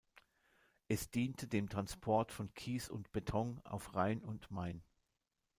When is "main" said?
4.49-4.81